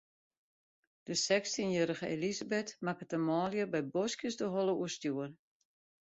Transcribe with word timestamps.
De 1.09 1.15
sechstjinjierrige 1.23 2.07
Elisabeth 2.15 2.73
makket 2.87 3.11
de 3.13 3.19
manlju 3.27 3.65
by 3.73 3.81
boskjes 3.95 4.39
de 4.41 4.47
holle 4.53 4.73
oerstjoer. 4.81 5.29